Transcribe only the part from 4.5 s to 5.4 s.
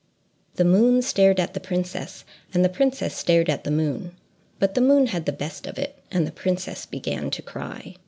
but the moon had the